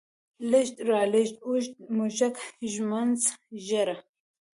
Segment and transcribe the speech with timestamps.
[0.49, 2.35] لېږد، رالېږد، اوږد، موږک،
[2.71, 3.21] ږمنځ،
[3.65, 3.97] ږيره